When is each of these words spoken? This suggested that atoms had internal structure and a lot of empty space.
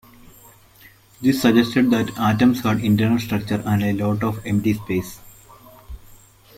This 1.21 1.39
suggested 1.43 1.91
that 1.91 2.17
atoms 2.17 2.61
had 2.61 2.79
internal 2.83 3.19
structure 3.19 3.61
and 3.63 3.83
a 3.83 3.93
lot 3.93 4.23
of 4.23 4.43
empty 4.47 4.73
space. 4.73 5.19